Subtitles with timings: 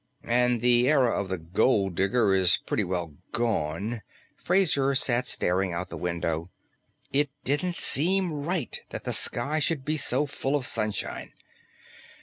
[0.25, 4.01] "And the era of the gold digger is pretty well gone"
[4.45, 6.49] Fraser sat staring out the window.
[7.11, 11.33] It didn't seem right that the sky should be so full of sunshine.